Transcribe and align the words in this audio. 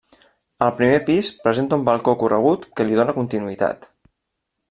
Al 0.67 0.71
primer 0.79 1.01
pis 1.09 1.29
presenta 1.43 1.79
un 1.81 1.83
balcó 1.91 2.15
corregut 2.23 2.67
que 2.79 2.87
li 2.89 2.99
dóna 3.01 3.17
continuïtat. 3.21 3.89